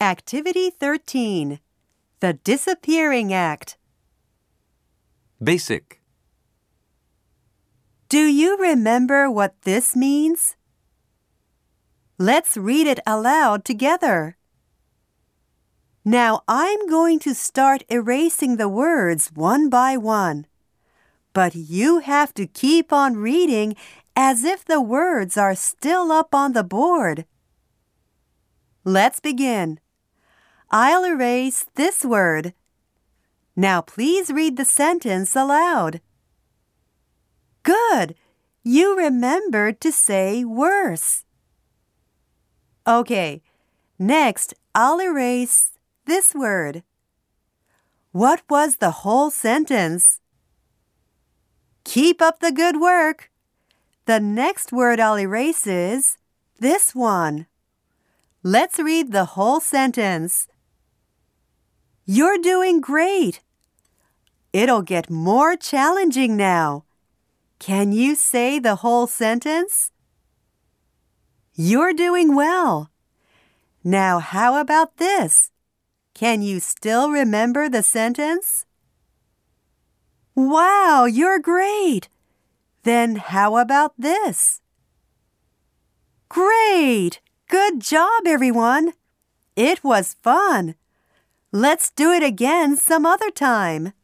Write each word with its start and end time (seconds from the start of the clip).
Activity 0.00 0.70
13 0.70 1.58
The 2.20 2.32
Disappearing 2.32 3.32
Act. 3.32 3.76
Basic. 5.42 6.00
Do 8.08 8.20
you 8.20 8.56
remember 8.58 9.28
what 9.28 9.60
this 9.62 9.96
means? 9.96 10.54
Let's 12.16 12.56
read 12.56 12.86
it 12.86 13.00
aloud 13.08 13.64
together. 13.64 14.36
Now 16.04 16.42
I'm 16.46 16.88
going 16.88 17.18
to 17.18 17.34
start 17.34 17.82
erasing 17.88 18.54
the 18.54 18.68
words 18.68 19.32
one 19.34 19.68
by 19.68 19.96
one. 19.96 20.46
But 21.32 21.56
you 21.56 21.98
have 21.98 22.32
to 22.34 22.46
keep 22.46 22.92
on 22.92 23.16
reading 23.16 23.74
as 24.14 24.44
if 24.44 24.64
the 24.64 24.80
words 24.80 25.36
are 25.36 25.56
still 25.56 26.12
up 26.12 26.36
on 26.36 26.52
the 26.52 26.62
board. 26.62 27.26
Let's 28.84 29.18
begin. 29.18 29.80
I'll 30.70 31.04
erase 31.04 31.64
this 31.76 32.04
word. 32.04 32.52
Now 33.56 33.80
please 33.80 34.30
read 34.30 34.56
the 34.56 34.64
sentence 34.64 35.34
aloud. 35.34 36.00
Good! 37.62 38.14
You 38.62 38.96
remembered 38.96 39.80
to 39.80 39.90
say 39.90 40.44
worse. 40.44 41.24
Okay, 42.86 43.42
next 43.98 44.54
I'll 44.74 45.00
erase 45.00 45.72
this 46.04 46.34
word. 46.34 46.82
What 48.12 48.42
was 48.48 48.76
the 48.76 48.90
whole 49.02 49.30
sentence? 49.30 50.20
Keep 51.84 52.20
up 52.20 52.40
the 52.40 52.52
good 52.52 52.80
work. 52.80 53.30
The 54.04 54.20
next 54.20 54.72
word 54.72 55.00
I'll 55.00 55.18
erase 55.18 55.66
is 55.66 56.18
this 56.60 56.94
one. 56.94 57.46
Let's 58.42 58.78
read 58.78 59.12
the 59.12 59.36
whole 59.36 59.60
sentence. 59.60 60.46
You're 62.10 62.38
doing 62.38 62.80
great. 62.80 63.42
It'll 64.54 64.80
get 64.80 65.10
more 65.10 65.56
challenging 65.56 66.38
now. 66.38 66.84
Can 67.58 67.92
you 67.92 68.14
say 68.14 68.58
the 68.58 68.76
whole 68.76 69.06
sentence? 69.06 69.92
You're 71.54 71.92
doing 71.92 72.34
well. 72.34 72.90
Now, 73.84 74.20
how 74.20 74.58
about 74.58 74.96
this? 74.96 75.50
Can 76.14 76.40
you 76.40 76.60
still 76.60 77.10
remember 77.10 77.68
the 77.68 77.82
sentence? 77.82 78.64
Wow, 80.34 81.04
you're 81.04 81.38
great. 81.38 82.08
Then 82.84 83.16
how 83.16 83.58
about 83.58 83.92
this? 83.98 84.62
Great! 86.30 87.20
Good 87.48 87.80
job, 87.80 88.22
everyone. 88.26 88.94
It 89.56 89.84
was 89.84 90.16
fun. 90.22 90.74
Let's 91.52 91.90
do 91.90 92.12
it 92.12 92.22
again 92.22 92.76
some 92.76 93.06
other 93.06 93.30
time. 93.30 93.94